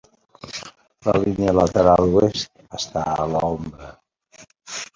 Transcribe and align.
La 1.07 1.13
línia 1.25 1.53
lateral 1.59 2.17
oest 2.23 2.49
està 2.81 3.05
a 3.19 3.29
la 3.35 3.45
ombra. 3.61 3.95